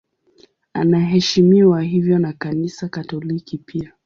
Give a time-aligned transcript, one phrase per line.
[0.73, 3.93] Anaheshimiwa hivyo na Kanisa Katoliki pia.